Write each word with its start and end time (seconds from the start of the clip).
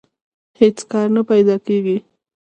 هېڅ 0.59 0.77
کار 0.91 1.07
نه 1.15 1.21
پیدا 1.31 1.55
کېږي 1.65 1.97